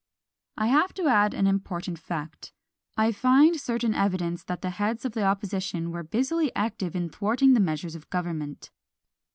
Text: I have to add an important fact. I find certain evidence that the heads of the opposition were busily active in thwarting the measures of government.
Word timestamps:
I 0.57 0.65
have 0.65 0.95
to 0.95 1.05
add 1.05 1.35
an 1.35 1.45
important 1.45 1.99
fact. 1.99 2.53
I 2.97 3.11
find 3.11 3.59
certain 3.61 3.93
evidence 3.93 4.43
that 4.45 4.63
the 4.63 4.71
heads 4.71 5.05
of 5.05 5.11
the 5.11 5.21
opposition 5.23 5.91
were 5.91 6.01
busily 6.01 6.51
active 6.55 6.95
in 6.95 7.07
thwarting 7.07 7.53
the 7.53 7.59
measures 7.59 7.93
of 7.93 8.09
government. 8.09 8.71